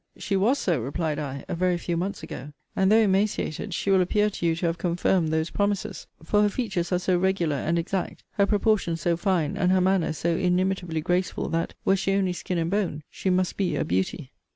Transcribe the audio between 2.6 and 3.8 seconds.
and, though emaciated,